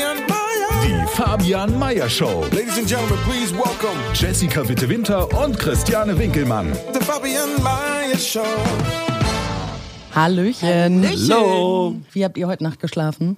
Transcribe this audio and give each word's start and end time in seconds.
Fabian, 0.00 0.16
Fabian 0.16 0.26
Meyer. 0.28 0.80
Die 0.82 1.06
Fabian 1.14 1.78
Meyer 1.78 2.08
Show. 2.08 2.44
Ladies 2.52 2.78
and 2.78 2.88
gentlemen, 2.88 3.18
please 3.26 3.52
welcome 3.54 3.98
Jessica 4.14 4.66
Witte 4.66 4.88
Winter 4.88 5.28
und 5.44 5.58
Christiane 5.58 6.18
Winkelmann. 6.18 6.72
the 6.94 7.00
Fabian 7.00 7.62
Meyer 7.62 8.16
Show. 8.16 8.40
Hallöchen. 10.14 11.06
Hallo. 11.06 11.96
Wie 12.12 12.24
habt 12.24 12.38
ihr 12.38 12.46
heute 12.46 12.64
Nacht 12.64 12.80
geschlafen? 12.80 13.36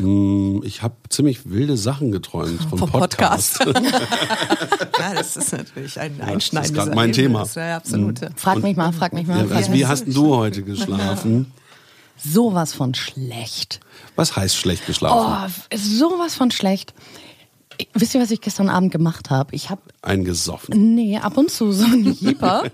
Mm, 0.00 0.62
Ich 0.64 0.82
habe 0.82 0.96
ziemlich 1.10 1.48
wilde 1.48 1.76
Sachen 1.76 2.10
geträumt 2.10 2.60
vom, 2.68 2.80
Vom 2.80 2.90
Podcast. 2.90 3.64
Ja, 4.98 5.12
das 5.14 5.36
ist 5.36 5.52
natürlich 5.52 6.00
ein 6.00 6.20
einschneidendes 6.20 6.74
grad 6.86 6.94
mein 6.94 7.12
Thema. 7.12 7.40
Erlebnis. 7.40 7.54
Ja, 7.56 7.76
absolut. 7.76 8.20
Frag 8.36 8.62
mich 8.62 8.76
mal, 8.76 8.92
frag 8.92 9.12
mich 9.12 9.26
mal. 9.26 9.38
Ja, 9.38 9.44
frag 9.44 9.68
mich 9.68 9.72
wie 9.78 9.86
hast 9.86 10.06
du 10.08 10.34
heute 10.34 10.62
geschlafen? 10.62 11.52
Sowas 12.16 12.72
von 12.72 12.94
schlecht. 12.94 13.80
Was 14.16 14.36
heißt 14.36 14.56
schlecht 14.56 14.86
geschlafen? 14.86 15.52
Oh, 15.72 15.76
sowas 15.76 16.34
von 16.34 16.50
schlecht. 16.50 16.94
Wisst 17.92 18.14
ihr, 18.14 18.20
was 18.20 18.30
ich 18.30 18.40
gestern 18.40 18.68
Abend 18.68 18.92
gemacht 18.92 19.30
habe? 19.30 19.54
Ich 19.54 19.70
habe, 19.70 19.82
Eingesoffen. 20.02 20.94
nee, 20.94 21.18
ab 21.18 21.36
und 21.36 21.50
zu 21.50 21.72
so 21.72 21.84
ein 21.84 22.12
Jeeper. 22.12 22.64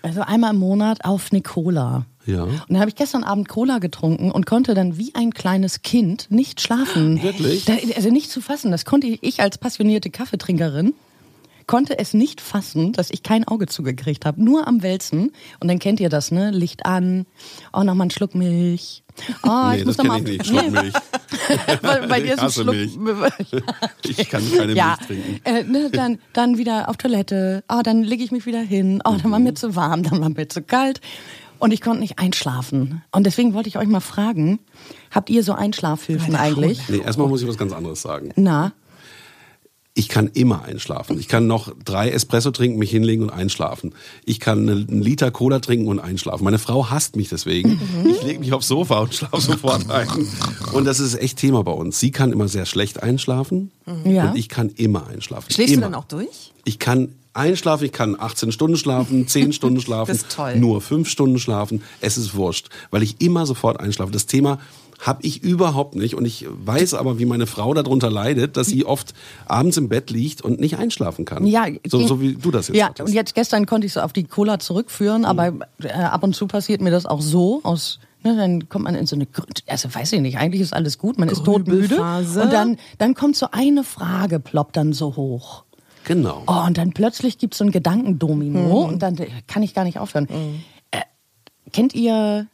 Also 0.00 0.20
einmal 0.20 0.54
im 0.54 0.60
Monat 0.60 1.04
auf 1.04 1.26
eine 1.32 1.42
Cola. 1.42 2.06
Ja. 2.24 2.44
Und 2.44 2.62
dann 2.68 2.78
habe 2.78 2.88
ich 2.88 2.94
gestern 2.94 3.24
Abend 3.24 3.48
Cola 3.48 3.78
getrunken 3.78 4.30
und 4.30 4.46
konnte 4.46 4.74
dann 4.74 4.96
wie 4.96 5.14
ein 5.14 5.32
kleines 5.32 5.82
Kind 5.82 6.30
nicht 6.30 6.60
schlafen. 6.60 7.22
Wirklich? 7.22 7.64
Da, 7.64 7.74
also 7.96 8.10
nicht 8.10 8.30
zu 8.30 8.40
fassen. 8.40 8.70
Das 8.70 8.84
konnte 8.84 9.06
ich, 9.06 9.22
ich 9.22 9.40
als 9.40 9.58
passionierte 9.58 10.10
Kaffeetrinkerin 10.10 10.94
konnte 11.68 11.96
es 12.00 12.12
nicht 12.14 12.40
fassen, 12.40 12.92
dass 12.92 13.10
ich 13.10 13.22
kein 13.22 13.46
Auge 13.46 13.66
zugekriegt 13.66 14.26
habe. 14.26 14.42
Nur 14.42 14.66
am 14.66 14.82
Wälzen. 14.82 15.30
Und 15.60 15.68
dann 15.68 15.78
kennt 15.78 16.00
ihr 16.00 16.08
das, 16.08 16.32
ne? 16.32 16.50
Licht 16.50 16.84
an. 16.86 17.26
Oh, 17.72 17.84
nochmal 17.84 18.06
einen 18.06 18.10
Schluck 18.10 18.34
Milch. 18.34 19.04
Oh, 19.44 19.48
nee, 19.70 19.78
ich 19.78 19.84
muss 19.84 19.96
das 19.96 20.06
noch 20.06 20.14
kenne 20.16 20.28
mal 20.28 20.30
ich 20.32 20.40
auf- 20.40 20.46
nicht. 20.46 20.46
Schluckmilch. 20.46 20.92
Bei, 21.82 22.06
bei 22.06 22.20
dir 22.20 22.26
Ich 22.26 22.32
ist 22.32 22.40
ein 22.40 22.50
Schluck. 22.50 22.74
Milch. 22.74 22.98
Ich 24.18 24.28
kann 24.30 24.42
keine 24.56 24.72
ja, 24.74 24.96
Milch 25.08 25.22
trinken. 25.22 25.40
äh, 25.44 25.62
ne, 25.64 25.90
dann, 25.90 26.18
dann 26.32 26.58
wieder 26.58 26.88
auf 26.88 26.96
Toilette. 26.96 27.62
Oh, 27.68 27.80
dann 27.84 28.02
lege 28.02 28.24
ich 28.24 28.32
mich 28.32 28.46
wieder 28.46 28.60
hin. 28.60 29.00
Oh, 29.04 29.14
dann 29.22 29.30
war 29.30 29.38
mir 29.38 29.54
zu 29.54 29.76
warm, 29.76 30.02
dann 30.02 30.20
war 30.20 30.28
mir 30.30 30.48
zu 30.48 30.62
kalt. 30.62 31.00
Und 31.60 31.72
ich 31.72 31.80
konnte 31.80 32.00
nicht 32.00 32.18
einschlafen. 32.20 33.02
Und 33.10 33.24
deswegen 33.26 33.52
wollte 33.52 33.68
ich 33.68 33.76
euch 33.78 33.88
mal 33.88 33.98
fragen, 34.00 34.60
habt 35.10 35.28
ihr 35.28 35.42
so 35.42 35.52
Einschlafhilfen 35.54 36.36
eigentlich? 36.36 36.88
Nee, 36.88 36.98
erstmal 36.98 37.26
muss 37.26 37.42
ich 37.42 37.48
was 37.48 37.58
ganz 37.58 37.72
anderes 37.72 38.00
sagen. 38.00 38.30
Na, 38.36 38.72
Ich 39.98 40.08
kann 40.08 40.28
immer 40.32 40.62
einschlafen. 40.62 41.18
Ich 41.18 41.26
kann 41.26 41.48
noch 41.48 41.72
drei 41.84 42.10
Espresso 42.10 42.52
trinken, 42.52 42.78
mich 42.78 42.92
hinlegen 42.92 43.24
und 43.24 43.30
einschlafen. 43.30 43.94
Ich 44.24 44.38
kann 44.38 44.68
einen 44.68 45.02
Liter 45.02 45.32
Cola 45.32 45.58
trinken 45.58 45.88
und 45.88 45.98
einschlafen. 45.98 46.44
Meine 46.44 46.60
Frau 46.60 46.88
hasst 46.88 47.16
mich 47.16 47.28
deswegen. 47.30 47.70
Mhm. 47.70 48.10
Ich 48.10 48.22
lege 48.22 48.38
mich 48.38 48.52
aufs 48.52 48.68
Sofa 48.68 49.00
und 49.00 49.12
schlafe 49.12 49.40
sofort 49.40 49.90
ein. 49.90 50.06
Und 50.72 50.84
das 50.84 51.00
ist 51.00 51.16
echt 51.16 51.38
Thema 51.38 51.64
bei 51.64 51.72
uns. 51.72 51.98
Sie 51.98 52.12
kann 52.12 52.30
immer 52.32 52.46
sehr 52.46 52.64
schlecht 52.64 53.02
einschlafen 53.02 53.72
Ja. 54.04 54.30
und 54.30 54.36
ich 54.38 54.48
kann 54.48 54.68
immer 54.76 55.08
einschlafen. 55.08 55.50
Schläfst 55.50 55.74
immer. 55.74 55.86
du 55.86 55.92
dann 55.92 56.00
auch 56.00 56.06
durch? 56.06 56.52
Ich 56.64 56.78
kann 56.78 57.08
einschlafen, 57.34 57.84
ich 57.86 57.92
kann 57.92 58.14
18 58.18 58.52
Stunden 58.52 58.76
schlafen, 58.76 59.26
10 59.26 59.52
Stunden 59.52 59.80
schlafen, 59.80 60.08
Das 60.12 60.18
ist 60.18 60.30
toll. 60.30 60.56
nur 60.60 60.80
5 60.80 61.08
Stunden 61.08 61.40
schlafen. 61.40 61.82
Es 62.00 62.16
ist 62.16 62.36
wurscht, 62.36 62.68
weil 62.92 63.02
ich 63.02 63.20
immer 63.20 63.46
sofort 63.46 63.80
einschlafe. 63.80 64.12
Das 64.12 64.26
Thema 64.26 64.60
habe 64.98 65.22
ich 65.22 65.42
überhaupt 65.42 65.94
nicht 65.94 66.14
und 66.14 66.24
ich 66.24 66.46
weiß 66.48 66.94
aber, 66.94 67.18
wie 67.18 67.24
meine 67.26 67.46
Frau 67.46 67.72
darunter 67.74 68.10
leidet, 68.10 68.56
dass 68.56 68.66
sie 68.66 68.84
oft 68.84 69.14
abends 69.46 69.76
im 69.76 69.88
Bett 69.88 70.10
liegt 70.10 70.42
und 70.42 70.58
nicht 70.60 70.76
einschlafen 70.78 71.24
kann. 71.24 71.46
ja. 71.46 71.66
so, 71.86 72.06
so 72.06 72.20
wie 72.20 72.34
du 72.34 72.50
das 72.50 72.68
jetzt 72.68 72.76
Ja, 72.76 72.86
hattest. 72.88 73.08
und 73.08 73.14
jetzt 73.14 73.34
gestern 73.34 73.66
konnte 73.66 73.86
ich 73.86 73.92
so 73.92 74.00
auf 74.00 74.12
die 74.12 74.24
Cola 74.24 74.58
zurückführen, 74.58 75.24
aber 75.24 75.52
äh, 75.82 75.88
ab 75.92 76.22
und 76.24 76.34
zu 76.34 76.46
passiert 76.46 76.80
mir 76.80 76.90
das 76.90 77.06
auch 77.06 77.20
so 77.20 77.60
aus. 77.62 78.00
Ne, 78.24 78.34
dann 78.36 78.68
kommt 78.68 78.84
man 78.86 78.96
in 78.96 79.06
so 79.06 79.14
eine, 79.14 79.28
also 79.68 79.94
weiß 79.94 80.12
ich 80.14 80.20
nicht, 80.20 80.38
eigentlich 80.38 80.60
ist 80.60 80.72
alles 80.72 80.98
gut, 80.98 81.18
man 81.18 81.28
ist 81.28 81.44
todmüde. 81.44 82.00
Und 82.00 82.52
dann, 82.52 82.76
dann 82.98 83.14
kommt 83.14 83.36
so 83.36 83.46
eine 83.52 83.84
Frage, 83.84 84.40
ploppt 84.40 84.76
dann 84.76 84.92
so 84.92 85.14
hoch. 85.14 85.62
Genau. 86.02 86.42
Oh, 86.48 86.64
und 86.66 86.76
dann 86.78 86.92
plötzlich 86.92 87.38
gibt 87.38 87.54
es 87.54 87.58
so 87.58 87.64
ein 87.64 87.70
Gedankendomino 87.70 88.58
Mhm. 88.60 88.72
und 88.94 89.02
dann 89.02 89.16
äh, 89.18 89.28
kann 89.46 89.62
ich 89.62 89.72
gar 89.72 89.84
nicht 89.84 89.98
aufhören. 90.00 90.26
Äh, 90.90 91.02
kennt 91.72 91.94
ihr 91.94 92.48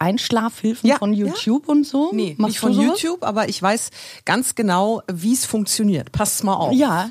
Einschlafhilfen 0.00 0.88
Ja, 0.88 0.96
von 0.96 1.12
ja. 1.12 1.26
YouTube 1.26 1.68
und 1.68 1.86
so? 1.86 2.10
Nee, 2.12 2.34
Machst 2.38 2.48
nicht 2.52 2.58
von 2.60 2.72
sowas? 2.72 3.02
YouTube, 3.02 3.22
aber 3.22 3.48
ich 3.48 3.62
weiß 3.62 3.90
ganz 4.24 4.54
genau, 4.54 5.02
wie 5.12 5.34
es 5.34 5.44
funktioniert. 5.44 6.10
Passt 6.10 6.42
mal 6.42 6.54
auf. 6.54 6.72
Ja. 6.72 7.10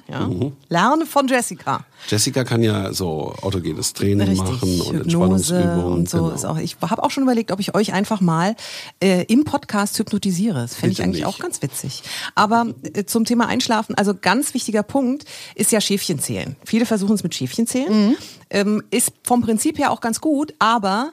Lerne 0.69 1.05
von 1.05 1.27
Jessica. 1.27 1.85
Jessica 2.07 2.43
kann 2.43 2.63
ja 2.63 2.91
so 2.93 3.35
autogenes 3.41 3.93
Training 3.93 4.29
Richtig. 4.29 4.39
machen 4.39 4.81
und 4.81 4.87
Hypnose 4.87 5.55
Entspannungsübungen. 5.57 5.93
und 5.93 6.09
so 6.09 6.17
genau. 6.23 6.29
ist 6.35 6.45
auch. 6.45 6.57
Ich 6.57 6.77
habe 6.81 7.03
auch 7.03 7.11
schon 7.11 7.23
überlegt, 7.23 7.51
ob 7.51 7.59
ich 7.59 7.75
euch 7.75 7.93
einfach 7.93 8.21
mal 8.21 8.55
äh, 9.03 9.23
im 9.25 9.43
Podcast 9.43 9.99
hypnotisiere. 9.99 10.59
Das 10.61 10.75
fände 10.75 10.93
ich 10.93 11.03
eigentlich 11.03 11.17
nicht. 11.17 11.25
auch 11.25 11.39
ganz 11.39 11.61
witzig. 11.61 12.01
Aber 12.35 12.67
äh, 12.93 13.05
zum 13.05 13.25
Thema 13.25 13.47
Einschlafen, 13.47 13.95
also 13.95 14.13
ganz 14.19 14.53
wichtiger 14.53 14.81
Punkt 14.81 15.25
ist 15.55 15.71
ja 15.71 15.79
Schäfchenzählen. 15.81 16.55
Viele 16.65 16.85
versuchen 16.85 17.15
es 17.15 17.23
mit 17.23 17.35
Schäfchenzählen. 17.35 18.15
Ähm, 18.49 18.81
ist 18.89 19.11
vom 19.23 19.41
Prinzip 19.41 19.77
her 19.77 19.91
auch 19.91 20.01
ganz 20.01 20.21
gut, 20.21 20.53
aber 20.57 21.11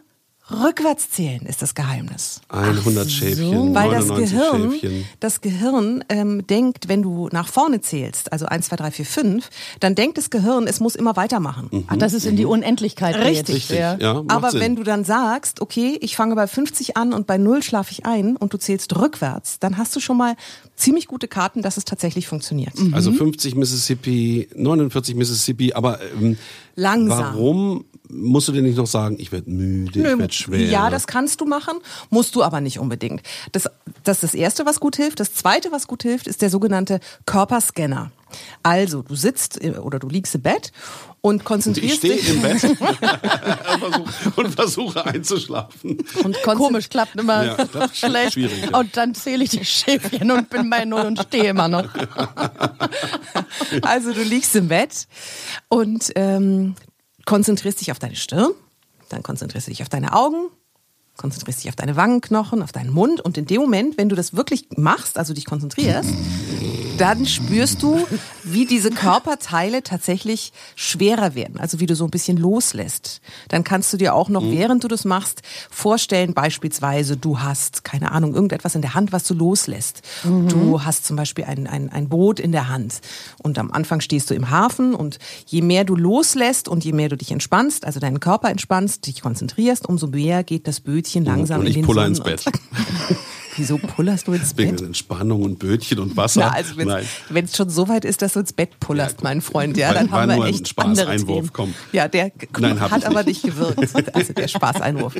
rückwärts 0.51 1.11
zählen 1.11 1.43
ist 1.47 1.61
das 1.63 1.75
Geheimnis. 1.75 2.41
100 2.49 3.11
Schäfchen, 3.11 3.75
Weil 3.75 3.91
das 3.91 4.07
99 4.07 4.31
Gehirn, 4.39 4.73
Schäfchen. 4.73 5.05
das 5.21 5.41
Gehirn 5.41 6.05
ähm, 6.09 6.47
denkt, 6.47 6.89
wenn 6.89 7.03
du 7.03 7.29
nach 7.33 7.49
vorne 7.49 7.81
zählst, 7.81 8.33
also 8.33 8.47
1, 8.47 8.67
2, 8.69 8.77
3, 8.77 8.91
4, 8.93 9.05
5, 9.07 9.51
dann 9.81 9.95
denkt 9.95 10.19
das 10.19 10.31
Gehirn, 10.31 10.67
es 10.67 10.79
muss 10.81 10.95
immer 10.95 11.17
weitermachen. 11.17 11.85
Ach, 11.89 11.97
das 11.97 12.13
ist 12.13 12.27
in 12.27 12.37
die 12.37 12.45
Unendlichkeit 12.45 13.17
geht. 13.17 13.25
Richtig, 13.49 13.69
Ja. 13.71 13.97
ja. 13.99 14.23
Aber 14.29 14.51
Sinn. 14.53 14.61
wenn 14.61 14.77
du 14.77 14.83
dann 14.85 15.05
sagst, 15.05 15.61
okay, 15.61 15.99
ich 16.01 16.15
fange 16.17 16.35
bei 16.37 16.47
50 16.47 16.97
an 16.97 17.13
und 17.13 17.27
bei 17.27 17.39
0 17.39 17.63
schlafe 17.63 17.91
ich 17.93 18.07
ein 18.07 18.37
und 18.37 18.53
du 18.53 18.59
zählst 18.59 18.95
rückwärts, 18.97 19.59
dann 19.59 19.77
hast 19.79 19.97
du 19.97 20.01
schon 20.01 20.17
mal 20.17 20.37
ziemlich 20.77 21.07
gute 21.09 21.27
Karten, 21.29 21.63
dass 21.63 21.77
es 21.77 21.85
tatsächlich 21.85 22.29
funktioniert. 22.29 22.75
Also 22.93 23.11
50 23.13 23.55
Mississippi, 23.55 24.49
49 24.55 25.15
Mississippi, 25.15 25.73
aber 25.73 25.99
ähm, 26.21 26.37
Langsam. 26.75 27.19
warum 27.19 27.85
musst 28.09 28.49
du 28.49 28.53
denn 28.53 28.65
nicht 28.65 28.77
noch 28.77 28.87
sagen, 28.87 29.17
ich 29.19 29.33
werde 29.33 29.51
müde, 29.51 29.99
ich 30.13 30.19
werde 30.19 30.33
schwer? 30.33 30.61
Ja, 30.69 30.91
das 30.91 31.07
kannst 31.07 31.41
du 31.41 31.45
machen, 31.47 31.79
musst 32.11 32.35
du 32.35 32.43
aber 32.43 32.61
nicht 32.61 32.79
unbedingt. 32.79 33.23
Das, 33.53 33.69
das 34.05 34.19
ist 34.19 34.23
das 34.23 34.35
Erste, 34.35 34.67
was 34.67 34.81
gut 34.81 34.97
hilft. 34.97 35.21
Das 35.21 35.35
Zweite, 35.35 35.73
was 35.73 35.87
gut 35.87 36.03
hilft, 36.03 36.27
ist 36.27 36.43
der 36.43 36.51
sogenannte 36.51 37.01
Körperscanner. 37.27 38.11
Also, 38.63 39.03
du 39.03 39.15
sitzt 39.15 39.63
äh, 39.63 39.71
oder 39.79 39.99
du 40.01 40.09
liegst 40.09 40.35
im 40.35 40.43
Bett 40.43 40.73
und 41.21 41.37
ich 41.39 41.45
konzentrierst 41.45 41.99
stehe 41.99 42.17
dich. 42.17 42.29
im 42.35 42.43
Bett 42.43 42.63
und 44.37 44.55
versuche 44.55 45.05
einzuschlafen. 45.07 45.99
Und 46.25 46.37
Komisch, 46.43 46.89
klappt 46.89 47.15
immer 47.19 47.45
Ja, 47.45 47.89
schlecht. 47.95 48.33
schwierig, 48.35 48.65
ja. 48.71 48.79
Und 48.79 48.97
dann 48.97 49.15
zähle 49.15 49.45
ich 49.45 49.51
die 49.51 49.65
Schäfchen 49.65 50.31
und 50.33 50.51
bin 50.51 50.69
bei 50.71 50.85
Null 50.85 51.03
und 51.07 51.21
stehe 51.21 51.51
immer 51.51 51.69
noch. 51.69 51.85
Also 53.83 54.13
du 54.13 54.23
liegst 54.23 54.55
im 54.57 54.69
Bett 54.69 55.07
und 55.69 56.13
ähm, 56.15 56.75
konzentrierst 57.27 57.81
dich 57.81 57.93
auf 57.93 57.99
deine 57.99 58.17
Stirn, 58.17 58.53
dann 59.11 59.23
konzentrierst 59.23 59.67
du 59.67 59.71
dich 59.71 59.83
auf 59.83 59.91
deine 59.91 60.15
Augen, 60.15 60.49
konzentrierst 61.19 61.63
dich 61.63 61.69
auf 61.69 61.77
deine 61.77 61.97
Wangenknochen, 61.97 62.63
auf 62.63 62.73
deinen 62.73 62.91
Mund. 62.91 63.21
Und 63.21 63.37
in 63.37 63.45
dem 63.45 63.61
Moment, 63.61 63.99
wenn 63.99 64.09
du 64.09 64.17
das 64.17 64.35
wirklich 64.35 64.69
machst, 64.77 65.19
also 65.19 65.35
dich 65.35 65.45
konzentrierst, 65.45 66.11
dann 66.99 67.27
spürst 67.27 67.83
du, 67.83 68.07
wie 68.43 68.65
diese 68.65 68.91
Körperteile 68.91 69.83
tatsächlich 69.83 70.53
schwerer 70.75 71.35
werden, 71.35 71.59
also 71.59 71.81
wie 71.81 71.87
du 71.87 71.95
so 71.95 72.05
ein 72.05 72.11
bisschen 72.11 72.37
loslässt. 72.37 73.21
Dann 73.49 73.65
kannst 73.65 73.93
du 73.93 73.97
dir 73.97 74.15
auch 74.15 74.29
noch, 74.29 74.43
während 74.43 74.85
du 74.85 74.89
das 74.89 75.05
machst, 75.05 75.43
vorstellen, 75.71 76.33
beispielsweise, 76.33 77.17
du 77.17 77.41
hast, 77.41 77.85
keine 77.85 78.13
Ahnung, 78.13 78.35
irgendetwas 78.35 78.75
in 78.75 78.83
der 78.83 78.95
Hand, 78.95 79.13
was 79.13 79.25
du 79.25 79.35
loslässt. 79.35 80.03
Du 80.25 80.83
hast 80.85 81.05
zum 81.05 81.17
Beispiel 81.17 81.45
ein, 81.45 81.67
ein, 81.67 81.91
ein 81.91 82.09
Boot 82.09 82.41
in 82.41 82.53
der 82.53 82.69
Hand 82.69 83.01
und 83.43 83.59
am 83.59 83.71
Anfang 83.73 84.01
stehst 84.01 84.31
du 84.31 84.35
im 84.35 84.51
Hafen 84.51 84.95
und 84.95 85.19
je 85.47 85.63
mehr 85.63 85.85
du 85.85 85.97
loslässt 85.97 86.69
und 86.69 86.85
je 86.85 86.93
mehr 86.93 87.09
du 87.09 87.17
dich 87.17 87.31
entspannst, 87.31 87.85
also 87.85 88.01
deinen 88.01 88.21
Körper 88.21 88.51
entspannst, 88.51 89.07
dich 89.07 89.21
konzentrierst, 89.21 89.89
umso 89.89 90.07
mehr 90.07 90.45
geht 90.45 90.67
das 90.67 90.81
Bötchen 90.81 91.25
langsam 91.25 91.61
und 91.61 91.67
in 91.67 91.71
ich 91.71 91.77
den 91.77 91.85
puller 91.87 92.03
Sonnen- 92.03 92.09
ins 92.09 92.45
Bett. 92.45 92.45
Wieso 93.57 93.79
pullerst 93.79 94.29
du 94.29 94.33
ins 94.33 94.57
Wegen 94.57 94.77
Bett? 94.77 94.83
Entspannung 94.87 95.43
und 95.43 95.59
Bötchen 95.59 95.99
und 95.99 96.17
Wasser. 96.17 96.41
Na, 96.41 96.51
also 96.51 96.75
wenn 96.77 97.45
es 97.45 97.57
schon 97.57 97.71
so 97.71 97.89
weit 97.89 98.05
ist, 98.05 98.23
dass 98.23 98.35
du 98.35 98.41
ins 98.41 98.53
Bett 98.53 98.79
pullerst, 98.81 99.23
mein 99.23 99.41
Freund, 99.41 99.77
ja, 99.77 99.93
dann 99.95 100.11
war 100.11 100.23
haben 100.23 100.31
wir 100.31 100.37
nur 100.37 100.45
ein 100.47 100.55
echt 100.55 100.69
Spaß, 100.69 100.85
andere 100.87 101.09
Einwurf, 101.11 101.39
Themen. 101.39 101.53
komm. 101.53 101.75
Ja, 101.93 102.09
der 102.09 102.33
Nein, 102.59 102.81
hat 102.81 103.05
aber 103.05 103.23
nicht. 103.23 103.43
gewirkt. 103.43 104.15
Also 104.15 104.33
der 104.33 104.49
Spaßeinwurf. 104.49 105.15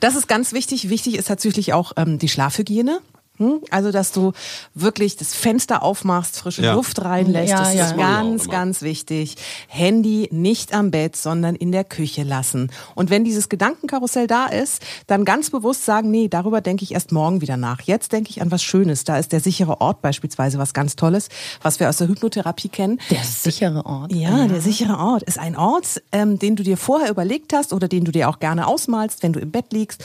Das 0.00 0.16
ist 0.16 0.28
ganz 0.28 0.52
wichtig. 0.52 0.88
Wichtig 0.88 1.16
ist 1.16 1.28
natürlich 1.28 1.72
auch 1.72 1.92
ähm, 1.96 2.18
die 2.18 2.28
Schlafhygiene. 2.28 3.00
Hm? 3.38 3.60
Also, 3.70 3.92
dass 3.92 4.12
du 4.12 4.32
wirklich 4.74 5.16
das 5.16 5.34
Fenster 5.34 5.82
aufmachst, 5.82 6.38
frische 6.38 6.62
Ja. 6.62 6.74
Luft 6.74 7.02
reinlässt. 7.02 7.50
Ja, 7.50 7.58
das 7.60 7.74
ja. 7.74 7.86
ist 7.86 7.96
ganz, 7.96 8.48
ganz 8.48 8.82
wichtig. 8.82 9.36
Handy 9.68 10.28
nicht 10.32 10.72
am 10.72 10.90
Bett, 10.90 11.16
sondern 11.16 11.54
in 11.54 11.72
der 11.72 11.84
Küche 11.84 12.22
lassen. 12.22 12.70
Und 12.94 13.10
wenn 13.10 13.24
dieses 13.24 13.48
Gedankenkarussell 13.48 14.26
da 14.26 14.46
ist, 14.46 14.82
dann 15.06 15.24
ganz 15.24 15.50
bewusst 15.50 15.84
sagen, 15.84 16.10
nee, 16.10 16.28
darüber 16.28 16.60
denke 16.60 16.84
ich 16.84 16.92
erst 16.92 17.12
morgen 17.12 17.40
wieder 17.40 17.56
nach. 17.56 17.80
Jetzt 17.82 18.12
denke 18.12 18.30
ich 18.30 18.42
an 18.42 18.50
was 18.50 18.62
Schönes. 18.62 19.04
Da 19.04 19.18
ist 19.18 19.32
der 19.32 19.40
sichere 19.40 19.80
Ort 19.80 20.02
beispielsweise 20.02 20.58
was 20.58 20.72
ganz 20.72 20.96
Tolles, 20.96 21.28
was 21.62 21.80
wir 21.80 21.88
aus 21.88 21.98
der 21.98 22.08
Hypnotherapie 22.08 22.68
kennen. 22.68 23.00
Der 23.10 23.22
sichere 23.22 23.84
Ort. 23.86 24.12
Ja, 24.12 24.46
der 24.46 24.60
sichere 24.60 24.98
Ort 24.98 25.22
ist 25.22 25.38
ein 25.38 25.56
Ort, 25.56 26.02
ähm, 26.12 26.38
den 26.38 26.56
du 26.56 26.62
dir 26.62 26.76
vorher 26.76 27.10
überlegt 27.10 27.52
hast 27.52 27.72
oder 27.72 27.88
den 27.88 28.04
du 28.04 28.12
dir 28.12 28.28
auch 28.28 28.38
gerne 28.38 28.66
ausmalst, 28.66 29.22
wenn 29.22 29.32
du 29.32 29.40
im 29.40 29.50
Bett 29.50 29.72
liegst. 29.72 30.04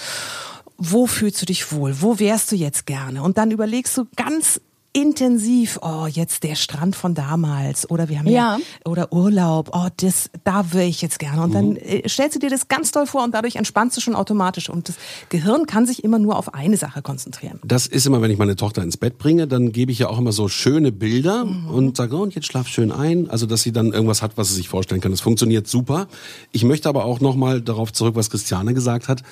Wo 0.83 1.05
fühlst 1.05 1.39
du 1.41 1.45
dich 1.45 1.71
wohl? 1.71 2.01
Wo 2.01 2.17
wärst 2.17 2.51
du 2.51 2.55
jetzt 2.55 2.87
gerne? 2.87 3.21
Und 3.21 3.37
dann 3.37 3.51
überlegst 3.51 3.95
du 3.97 4.05
ganz 4.15 4.59
intensiv, 4.93 5.79
oh, 5.83 6.05
jetzt 6.05 6.43
der 6.43 6.55
Strand 6.55 6.97
von 6.97 7.13
damals 7.15 7.89
oder 7.89 8.09
wir 8.09 8.19
haben 8.19 8.27
ja, 8.27 8.57
Ja. 8.57 8.59
oder 8.83 9.13
Urlaub, 9.13 9.69
oh, 9.71 9.87
das, 9.95 10.29
da 10.43 10.73
wäre 10.73 10.83
ich 10.85 11.01
jetzt 11.01 11.17
gerne. 11.17 11.43
Und 11.43 11.53
dann 11.55 11.77
äh, 11.77 12.09
stellst 12.09 12.35
du 12.35 12.39
dir 12.39 12.49
das 12.49 12.67
ganz 12.67 12.91
toll 12.91 13.05
vor 13.07 13.23
und 13.23 13.33
dadurch 13.33 13.55
entspannst 13.55 13.95
du 13.95 14.01
schon 14.01 14.15
automatisch. 14.15 14.69
Und 14.69 14.89
das 14.89 14.95
Gehirn 15.29 15.65
kann 15.65 15.85
sich 15.85 16.03
immer 16.03 16.19
nur 16.19 16.35
auf 16.37 16.53
eine 16.53 16.75
Sache 16.75 17.01
konzentrieren. 17.01 17.59
Das 17.63 17.87
ist 17.87 18.05
immer, 18.05 18.21
wenn 18.21 18.31
ich 18.31 18.37
meine 18.37 18.57
Tochter 18.57 18.83
ins 18.83 18.97
Bett 18.97 19.17
bringe, 19.17 19.47
dann 19.47 19.71
gebe 19.71 19.93
ich 19.93 19.99
ja 19.99 20.09
auch 20.09 20.17
immer 20.17 20.33
so 20.33 20.49
schöne 20.49 20.91
Bilder 20.91 21.45
Mhm. 21.45 21.67
und 21.69 21.95
sage, 21.95 22.13
oh, 22.17 22.23
und 22.23 22.35
jetzt 22.35 22.47
schlaf 22.47 22.67
schön 22.67 22.91
ein. 22.91 23.29
Also, 23.29 23.45
dass 23.45 23.61
sie 23.61 23.71
dann 23.71 23.93
irgendwas 23.93 24.21
hat, 24.21 24.33
was 24.35 24.49
sie 24.49 24.55
sich 24.55 24.67
vorstellen 24.67 24.99
kann. 24.99 25.11
Das 25.11 25.21
funktioniert 25.21 25.67
super. 25.69 26.07
Ich 26.51 26.65
möchte 26.65 26.89
aber 26.89 27.05
auch 27.05 27.21
nochmal 27.21 27.61
darauf 27.61 27.93
zurück, 27.93 28.15
was 28.15 28.29
Christiane 28.29 28.73
gesagt 28.73 29.07
hat. 29.07 29.23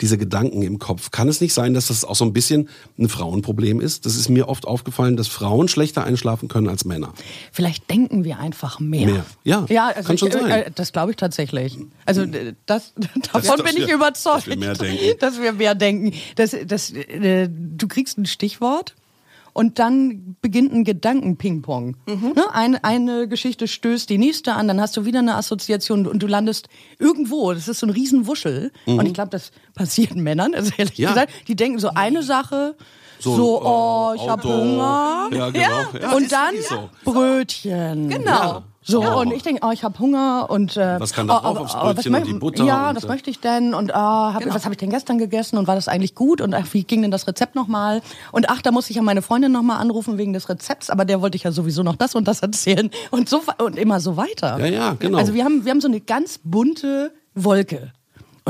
Diese 0.00 0.16
Gedanken 0.18 0.62
im 0.62 0.78
Kopf. 0.78 1.10
Kann 1.10 1.28
es 1.28 1.40
nicht 1.40 1.52
sein, 1.52 1.74
dass 1.74 1.88
das 1.88 2.04
auch 2.04 2.14
so 2.16 2.24
ein 2.24 2.32
bisschen 2.32 2.68
ein 2.98 3.08
Frauenproblem 3.08 3.80
ist? 3.80 4.06
Das 4.06 4.16
ist 4.16 4.28
mir 4.28 4.48
oft 4.48 4.66
aufgefallen, 4.66 5.16
dass 5.16 5.28
Frauen 5.28 5.68
schlechter 5.68 6.04
einschlafen 6.04 6.48
können 6.48 6.68
als 6.68 6.84
Männer. 6.84 7.12
Vielleicht 7.52 7.90
denken 7.90 8.24
wir 8.24 8.38
einfach 8.38 8.80
mehr. 8.80 9.06
Mehr. 9.06 9.26
Ja, 9.44 9.66
ja 9.68 9.88
also 9.88 10.06
kann 10.06 10.18
schon 10.18 10.28
ich, 10.28 10.34
sein. 10.34 10.50
äh, 10.50 10.70
Das 10.74 10.92
glaube 10.92 11.10
ich 11.12 11.16
tatsächlich. 11.16 11.78
Also 12.06 12.22
äh, 12.22 12.54
das, 12.66 12.94
davon 13.32 13.42
dass 13.42 13.62
bin 13.62 13.82
ich 13.82 13.88
wir- 13.88 13.94
überzeugt, 13.94 14.38
dass 14.38 14.46
wir 14.46 14.56
mehr 14.56 14.74
denken. 14.74 15.04
dass 15.20 15.40
wir 15.40 15.52
mehr 15.52 15.74
denken. 15.74 16.12
Das, 16.36 16.56
das, 16.66 16.90
äh, 16.92 17.48
du 17.50 17.86
kriegst 17.88 18.16
ein 18.18 18.26
Stichwort 18.26 18.94
und 19.52 19.78
dann 19.78 20.36
beginnt 20.40 20.72
ein 20.72 20.84
Gedanken-Ping-Pong. 20.84 21.96
Mhm. 22.06 22.32
Ne? 22.36 22.44
Eine, 22.54 22.84
eine 22.84 23.28
Geschichte 23.28 23.68
stößt 23.68 24.08
die 24.08 24.18
nächste 24.18 24.54
an, 24.54 24.68
dann 24.68 24.80
hast 24.80 24.96
du 24.96 25.04
wieder 25.04 25.18
eine 25.20 25.34
Assoziation 25.36 26.06
und 26.06 26.22
du 26.22 26.26
landest 26.26 26.68
irgendwo. 26.98 27.52
Das 27.52 27.68
ist 27.68 27.80
so 27.80 27.86
ein 27.86 27.90
Riesenwuschel. 27.90 28.72
Und 28.86 29.06
ich 29.06 29.14
glaube, 29.14 29.30
das 29.30 29.50
passiert 29.74 30.14
Männern, 30.16 30.54
also 30.54 30.70
ehrlich 30.78 30.98
Mhm. 30.98 31.02
Ja. 31.04 31.08
gesagt. 31.10 31.32
Die 31.48 31.56
denken 31.56 31.78
so 31.78 31.90
eine 31.90 32.22
Sache, 32.22 32.76
so, 33.18 33.36
So, 33.36 33.62
oh, 33.62 34.12
äh, 34.12 34.16
ich 34.16 34.28
habe. 34.28 34.48
Hunger. 34.48 35.28
Ja, 35.32 35.50
genau. 35.50 36.00
Ja, 36.00 36.12
und 36.16 36.32
dann 36.32 36.54
so. 36.66 36.88
Brötchen. 37.04 38.08
Genau. 38.08 38.62
So, 38.82 39.02
Ja. 39.02 39.12
und 39.14 39.30
ich 39.32 39.42
denke, 39.42 39.60
oh, 39.66 39.70
ich 39.72 39.84
habe 39.84 39.98
Hunger 39.98 40.46
und 40.48 40.74
äh, 40.78 40.98
Was 40.98 41.12
kann 41.12 41.28
da 41.28 41.36
oh, 41.36 41.40
drauf 41.40 41.46
aber- 41.50 41.60
aufs 41.60 41.74
aber 41.74 41.88
was 41.90 41.94
Brötchen 41.96 42.14
und 42.14 42.26
die 42.26 42.32
Butter 42.32 42.64
Ja, 42.64 42.88
und, 42.88 42.96
was 42.96 43.04
äh, 43.04 43.08
möchte 43.08 43.28
ich 43.28 43.38
denn? 43.38 43.74
Und 43.74 43.94
ah, 43.94 44.32
hab, 44.32 44.40
Genau. 44.42 44.54
was 44.54 44.64
habe 44.64 44.72
ich 44.72 44.78
denn 44.78 44.88
gestern 44.88 45.18
gegessen 45.18 45.58
und 45.58 45.66
war 45.66 45.74
das 45.74 45.86
eigentlich 45.86 46.14
gut? 46.14 46.40
Und 46.40 46.54
ach, 46.54 46.66
wie 46.72 46.84
ging 46.84 47.02
denn 47.02 47.10
das 47.10 47.26
Rezept 47.28 47.54
nochmal? 47.54 48.00
Und 48.32 48.48
ach, 48.48 48.62
da 48.62 48.70
muss 48.72 48.88
ich 48.88 48.96
ja 48.96 49.02
meine 49.02 49.20
Freundin 49.20 49.52
nochmal 49.52 49.80
anrufen 49.80 50.16
wegen 50.16 50.32
des 50.32 50.48
Rezepts, 50.48 50.88
aber 50.88 51.04
der 51.04 51.20
wollte 51.20 51.36
ich 51.36 51.42
ja 51.42 51.52
sowieso 51.52 51.82
noch 51.82 51.96
das 51.96 52.14
und 52.14 52.26
das 52.26 52.40
erzählen 52.40 52.90
und 53.10 53.28
so 53.28 53.42
und 53.58 53.76
immer 53.78 54.00
so 54.00 54.16
weiter. 54.16 54.58
Ja, 54.58 54.66
ja, 54.66 54.96
genau. 54.98 55.18
Also 55.18 55.34
wir 55.34 55.44
haben, 55.44 55.66
wir 55.66 55.72
haben 55.72 55.82
so 55.82 55.88
eine 55.88 56.00
ganz 56.00 56.40
bunte 56.42 57.12
Wolke. 57.34 57.92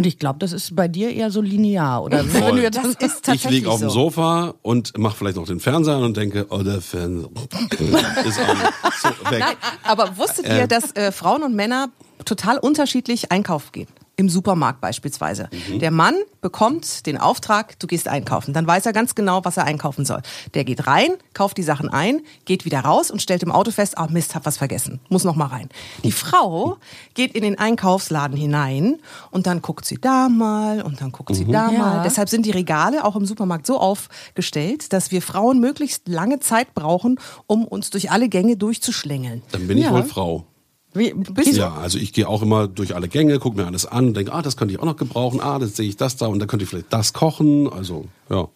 Und 0.01 0.07
ich 0.07 0.19
glaube, 0.19 0.39
das 0.39 0.53
ist 0.55 0.75
bei 0.75 0.89
dir 0.89 1.11
eher 1.15 1.31
so 1.31 1.43
linear, 1.43 2.03
oder? 2.03 2.25
Voll. 2.25 2.41
Wenn 2.41 2.57
du 2.57 2.63
jetzt 2.63 2.79
Das 2.79 2.87
ist 2.87 3.29
Ich 3.29 3.51
liege 3.51 3.71
auf 3.71 3.81
dem 3.81 3.91
so. 3.91 4.07
Sofa 4.07 4.55
und 4.63 4.97
mache 4.97 5.15
vielleicht 5.15 5.37
noch 5.37 5.45
den 5.45 5.61
Fernseher 5.61 5.97
an 5.97 6.05
und 6.05 6.17
denke, 6.17 6.47
oh, 6.49 6.63
der 6.63 6.81
Fernseher 6.81 7.29
ist 8.25 8.39
an. 8.41 8.57
So, 9.03 9.09
weg. 9.31 9.41
Nein, 9.41 9.57
aber 9.83 10.17
wusstet 10.17 10.47
Äh. 10.47 10.61
ihr, 10.61 10.67
dass 10.67 10.97
äh, 10.97 11.13
Frauen 11.13 11.43
und 11.43 11.55
Männer 11.55 11.91
total 12.25 12.57
unterschiedlich 12.57 13.31
einkaufen 13.31 13.69
gehen? 13.73 13.89
Im 14.21 14.29
Supermarkt 14.29 14.83
beispielsweise. 14.83 15.49
Mhm. 15.71 15.79
Der 15.79 15.91
Mann 15.91 16.15
bekommt 16.43 17.07
den 17.07 17.17
Auftrag, 17.17 17.79
du 17.79 17.87
gehst 17.87 18.07
einkaufen. 18.07 18.53
Dann 18.53 18.67
weiß 18.67 18.85
er 18.85 18.93
ganz 18.93 19.15
genau, 19.15 19.47
was 19.47 19.57
er 19.57 19.65
einkaufen 19.65 20.05
soll. 20.05 20.21
Der 20.53 20.65
geht 20.65 20.87
rein, 20.87 21.09
kauft 21.33 21.57
die 21.57 21.63
Sachen 21.63 21.89
ein, 21.89 22.21
geht 22.45 22.67
wieder 22.67 22.81
raus 22.81 23.11
und 23.11 23.23
stellt 23.23 23.43
im 23.43 23.51
Auto 23.51 23.71
fest, 23.71 23.97
ah 23.97 24.09
Mist, 24.11 24.35
hab 24.35 24.45
was 24.45 24.59
vergessen, 24.59 25.01
muss 25.09 25.25
noch 25.25 25.37
mal 25.37 25.47
rein. 25.47 25.71
Die 26.05 26.13
Frau 26.13 26.77
geht 27.15 27.35
in 27.35 27.41
den 27.43 27.59
Einkaufsladen 27.59 28.37
hinein 28.37 28.99
und 29.31 29.47
dann 29.47 29.63
guckt 29.63 29.87
sie 29.87 29.97
da 29.99 30.29
mal 30.29 30.83
und 30.83 31.01
dann 31.01 31.13
guckt 31.13 31.35
sie 31.35 31.47
Mhm. 31.47 31.53
da 31.53 31.71
Ja. 31.73 31.79
mal. 31.79 32.03
Deshalb 32.03 32.29
sind 32.29 32.45
die 32.45 32.51
Regale 32.51 33.07
auch 33.07 33.17
im 33.17 33.25
Supermarkt 33.25 33.67
so 33.67 33.79
aufgestellt, 33.81 34.93
dass 34.93 35.11
wir 35.13 35.23
Frauen 35.23 35.61
möglichst 35.61 36.09
lange 36.09 36.41
Zeit 36.41 36.75
brauchen, 36.75 37.19
um 37.47 37.65
uns 37.65 37.89
durch 37.89 38.11
alle 38.11 38.29
Gänge 38.29 38.59
durchzuschlängeln. 38.59 39.41
Dann 39.53 39.67
bin 39.67 39.79
ich 39.79 39.85
Ja. 39.85 39.93
wohl 39.93 40.03
Frau. 40.05 40.45
Wie, 40.93 41.15
Bist 41.15 41.57
Ja, 41.57 41.75
also 41.75 41.99
ich 41.99 42.13
gehe 42.13 42.29
auch 42.29 42.43
immer 42.43 42.67
durch 42.67 42.95
alle 42.95 43.09
Gänge, 43.09 43.39
gucke 43.39 43.57
mir 43.57 43.67
alles 43.67 43.87
an 43.87 44.09
und 44.09 44.15
denke, 44.17 44.33
ah, 44.33 44.43
das 44.43 44.57
könnte 44.57 44.75
ich 44.75 44.81
auch 44.81 44.85
noch 44.85 44.97
gebrauchen, 44.97 45.41
ah, 45.41 45.59
das 45.59 45.77
sehe 45.77 45.89
ich 45.89 45.97
das 45.97 46.17
da 46.17 46.27
und 46.27 46.41
dann 46.41 46.49
könnte 46.49 46.65
ich 46.65 46.71
vielleicht 46.71 46.93
das 46.93 47.13
kochen. 47.13 47.73
Also, 47.73 48.07
ja. 48.29 48.49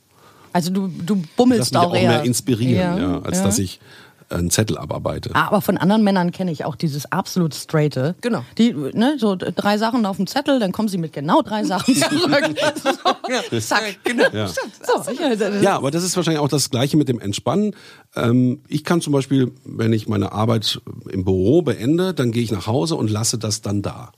Also 0.52 0.72
du, 0.72 0.88
du 0.88 1.14
Lass 1.14 1.26
bummelst 1.36 1.72
mich 1.72 1.80
auch 1.80 1.90
auch 1.90 1.94
eher. 1.94 2.08
mehr 2.08 2.22
inspirieren, 2.24 2.98
ja, 2.98 3.20
als 3.22 3.38
ja. 3.38 3.44
dass 3.44 3.58
ich 3.58 3.80
einen 4.28 4.50
Zettel 4.50 4.78
abarbeite. 4.78 5.30
Ah, 5.34 5.46
aber 5.48 5.60
von 5.60 5.76
anderen 5.76 6.02
Männern 6.02 6.32
kenne 6.32 6.52
ich 6.52 6.64
auch 6.64 6.76
dieses 6.76 7.10
absolut 7.10 7.54
straighte. 7.54 8.14
Genau. 8.20 8.44
Die, 8.58 8.72
ne, 8.72 9.16
so 9.18 9.36
drei 9.36 9.78
Sachen 9.78 10.06
auf 10.06 10.16
dem 10.16 10.26
Zettel, 10.26 10.58
dann 10.60 10.72
kommen 10.72 10.88
sie 10.88 10.98
mit 10.98 11.12
genau 11.12 11.42
drei 11.42 11.64
Sachen 11.64 11.94
zurück. 11.94 12.54
so, 13.50 13.60
zack. 13.60 13.82
Genau. 14.04 14.28
Ja. 14.32 14.48
So, 14.48 15.10
ich, 15.10 15.62
Ja, 15.62 15.76
aber 15.76 15.90
das 15.90 16.04
ist 16.04 16.16
wahrscheinlich 16.16 16.40
auch 16.40 16.48
das 16.48 16.70
Gleiche 16.70 16.96
mit 16.96 17.08
dem 17.08 17.20
Entspannen. 17.20 17.74
Ähm, 18.16 18.60
ich 18.68 18.84
kann 18.84 19.00
zum 19.00 19.12
Beispiel, 19.12 19.52
wenn 19.64 19.92
ich 19.92 20.08
meine 20.08 20.32
Arbeit 20.32 20.80
im 21.10 21.24
Büro 21.24 21.62
beende, 21.62 22.14
dann 22.14 22.32
gehe 22.32 22.42
ich 22.42 22.52
nach 22.52 22.66
Hause 22.66 22.96
und 22.96 23.10
lasse 23.10 23.38
das 23.38 23.62
dann 23.62 23.82
da. 23.82 24.12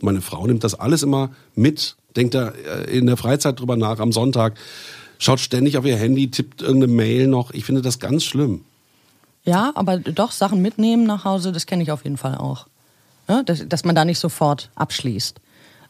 Meine 0.00 0.20
Frau 0.20 0.46
nimmt 0.46 0.62
das 0.62 0.74
alles 0.74 1.02
immer 1.02 1.30
mit, 1.54 1.96
denkt 2.16 2.34
da 2.34 2.48
äh, 2.50 2.96
in 2.96 3.06
der 3.06 3.16
Freizeit 3.16 3.58
drüber 3.58 3.76
nach, 3.76 3.98
am 3.98 4.12
Sonntag, 4.12 4.54
schaut 5.18 5.40
ständig 5.40 5.76
auf 5.78 5.84
ihr 5.84 5.96
Handy, 5.96 6.30
tippt 6.30 6.62
irgendeine 6.62 6.92
Mail 6.92 7.26
noch. 7.26 7.50
Ich 7.52 7.64
finde 7.64 7.82
das 7.82 7.98
ganz 7.98 8.24
schlimm. 8.24 8.64
Ja, 9.48 9.72
aber 9.74 9.98
doch 9.98 10.32
Sachen 10.32 10.62
mitnehmen 10.62 11.04
nach 11.04 11.24
Hause, 11.24 11.52
das 11.52 11.66
kenne 11.66 11.82
ich 11.82 11.90
auf 11.90 12.04
jeden 12.04 12.16
Fall 12.16 12.36
auch. 12.36 12.66
Ja, 13.28 13.42
dass, 13.42 13.66
dass 13.68 13.84
man 13.84 13.94
da 13.94 14.04
nicht 14.04 14.18
sofort 14.18 14.70
abschließt. 14.74 15.40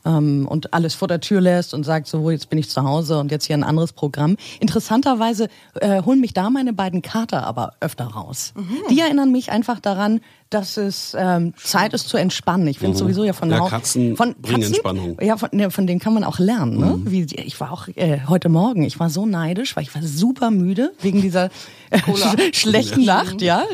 Ähm, 0.04 0.46
und 0.48 0.72
alles 0.74 0.94
vor 0.94 1.08
der 1.08 1.20
Tür 1.20 1.40
lässt 1.40 1.74
und 1.74 1.84
sagt, 1.84 2.06
so, 2.06 2.30
jetzt 2.30 2.50
bin 2.50 2.58
ich 2.58 2.70
zu 2.70 2.82
Hause 2.84 3.18
und 3.18 3.30
jetzt 3.30 3.46
hier 3.46 3.56
ein 3.56 3.64
anderes 3.64 3.92
Programm. 3.92 4.36
Interessanterweise 4.60 5.48
äh, 5.80 6.02
holen 6.02 6.20
mich 6.20 6.32
da 6.32 6.50
meine 6.50 6.72
beiden 6.72 7.02
Kater 7.02 7.44
aber 7.44 7.74
öfter 7.80 8.06
raus. 8.06 8.52
Die 8.90 9.00
erinnern 9.00 9.32
mich 9.32 9.50
einfach 9.50 9.80
daran, 9.80 10.20
dass 10.50 10.76
es 10.78 11.14
ähm, 11.18 11.52
Zeit 11.56 11.92
ist 11.92 12.08
zu 12.08 12.16
entspannen. 12.16 12.66
Ich 12.68 12.78
finde 12.78 12.96
sowieso 12.96 13.24
ja 13.24 13.32
von 13.32 13.50
Ja, 13.50 13.68
Katzen 13.68 14.16
von 14.16 14.34
bringen 14.34 14.62
Entspannung. 14.62 15.18
Ja, 15.20 15.36
von, 15.36 15.50
ne, 15.52 15.70
von 15.70 15.86
denen 15.86 16.00
kann 16.00 16.14
man 16.14 16.24
auch 16.24 16.38
lernen. 16.38 16.78
Ne? 16.78 17.00
Wie, 17.04 17.24
ich 17.24 17.60
war 17.60 17.72
auch 17.72 17.88
äh, 17.88 18.20
heute 18.28 18.48
Morgen, 18.48 18.82
ich 18.82 18.98
war 18.98 19.10
so 19.10 19.26
neidisch, 19.26 19.76
weil 19.76 19.82
ich 19.82 19.94
war 19.94 20.02
super 20.02 20.50
müde 20.50 20.92
wegen 21.00 21.20
dieser 21.20 21.50
äh, 21.90 21.98
sch 21.98 22.36
schlechten 22.56 23.04
Nacht, 23.04 23.42
ja. 23.42 23.64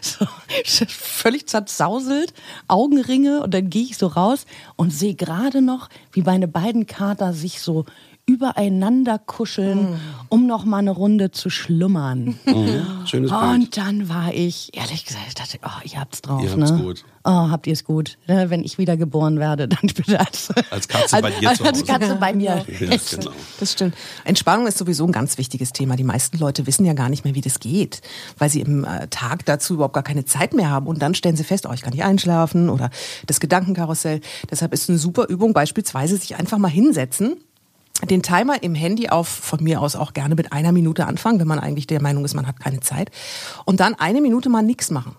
So, 0.00 0.26
völlig 0.88 1.46
zerzauselt, 1.48 2.34
Augenringe 2.66 3.42
und 3.42 3.54
dann 3.54 3.70
gehe 3.70 3.84
ich 3.84 3.96
so 3.96 4.08
raus 4.08 4.46
und 4.74 4.92
sehe 4.92 5.14
gerade 5.14 5.62
noch, 5.62 5.88
wie 6.12 6.22
meine 6.22 6.48
beiden 6.48 6.86
Kater 6.86 7.32
sich 7.34 7.60
so 7.60 7.84
übereinander 8.26 9.20
kuscheln, 9.20 10.00
um 10.28 10.46
noch 10.46 10.64
mal 10.64 10.78
eine 10.78 10.90
Runde 10.90 11.30
zu 11.30 11.48
schlummern. 11.48 12.36
Schönes 13.04 13.30
Bild. 13.30 13.42
Und 13.42 13.76
dann 13.76 14.08
war 14.08 14.34
ich, 14.34 14.76
ehrlich 14.76 15.04
gesagt, 15.04 15.26
ich 15.28 15.34
dachte, 15.34 15.58
oh, 15.64 15.88
ihr 15.88 16.00
habt's 16.00 16.22
drauf, 16.22 16.42
Ihr 16.42 16.56
ne? 16.56 16.66
habt's 16.66 16.82
gut. 16.82 17.04
Oh, 17.22 17.50
habt 17.50 17.68
ihr 17.68 17.72
es 17.72 17.84
gut. 17.84 18.18
Ne, 18.26 18.50
Wenn 18.50 18.64
ich 18.64 18.78
wieder 18.78 18.96
geboren 18.96 19.38
werde, 19.38 19.68
dann 19.68 19.78
bitte 19.94 20.18
als, 20.18 20.52
Als 20.70 20.88
Katze 20.88 21.20
bei 21.20 21.30
dir 21.30 21.50
als, 21.50 21.58
zu 21.58 21.64
als 21.64 21.82
Hause. 21.82 21.84
Katze 21.84 22.16
bei 22.16 22.32
mir. 22.34 22.64
Ja, 22.80 22.96
genau. 23.10 23.30
Das 23.60 23.72
stimmt. 23.72 23.94
Entspannung 24.24 24.66
ist 24.66 24.78
sowieso 24.78 25.06
ein 25.06 25.12
ganz 25.12 25.38
wichtiges 25.38 25.72
Thema. 25.72 25.94
Die 25.94 26.04
meisten 26.04 26.36
Leute 26.38 26.66
wissen 26.66 26.84
ja 26.84 26.94
gar 26.94 27.08
nicht 27.08 27.24
mehr, 27.24 27.36
wie 27.36 27.40
das 27.40 27.60
geht, 27.60 28.02
weil 28.38 28.50
sie 28.50 28.60
im 28.60 28.84
äh, 28.84 29.06
Tag 29.06 29.44
dazu 29.44 29.74
überhaupt 29.74 29.94
gar 29.94 30.02
keine 30.02 30.24
Zeit 30.24 30.52
mehr 30.52 30.68
haben. 30.68 30.88
Und 30.88 31.00
dann 31.00 31.14
stellen 31.14 31.36
sie 31.36 31.44
fest, 31.44 31.66
oh, 31.68 31.72
ich 31.72 31.82
kann 31.82 31.92
nicht 31.92 32.04
einschlafen 32.04 32.70
oder 32.70 32.90
das 33.26 33.38
Gedankenkarussell. 33.38 34.20
Deshalb 34.50 34.72
ist 34.72 34.88
eine 34.88 34.98
super 34.98 35.28
Übung 35.28 35.52
beispielsweise, 35.52 36.16
sich 36.16 36.36
einfach 36.36 36.58
mal 36.58 36.68
hinsetzen, 36.68 37.36
den 38.04 38.22
Timer 38.22 38.62
im 38.62 38.74
Handy 38.74 39.08
auf, 39.08 39.28
von 39.28 39.62
mir 39.62 39.80
aus 39.80 39.96
auch 39.96 40.12
gerne 40.12 40.34
mit 40.34 40.52
einer 40.52 40.72
Minute 40.72 41.06
anfangen, 41.06 41.40
wenn 41.40 41.48
man 41.48 41.58
eigentlich 41.58 41.86
der 41.86 42.02
Meinung 42.02 42.24
ist, 42.24 42.34
man 42.34 42.46
hat 42.46 42.60
keine 42.60 42.80
Zeit. 42.80 43.10
Und 43.64 43.80
dann 43.80 43.94
eine 43.94 44.20
Minute 44.20 44.48
mal 44.48 44.62
nichts 44.62 44.90
machen. 44.90 45.16